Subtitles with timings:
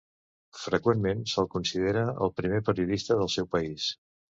[0.61, 3.93] Freqüentment se'l considera el primer periodista del seu país.